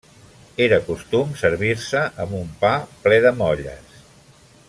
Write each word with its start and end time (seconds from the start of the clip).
Era 0.67 0.79
costum 0.87 1.35
servir-se 1.41 2.01
amb 2.25 2.35
un 2.39 2.49
pa 2.65 2.73
ple 3.05 3.23
de 3.27 3.35
molles. 3.43 4.03